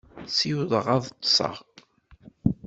Ssiwḍeɣ 0.29 0.85
ad 0.95 1.05
ṭṭseɣ. 1.15 1.55